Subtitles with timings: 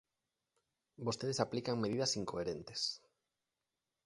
[1.05, 2.81] Vostedes aplican medidas incoherentes.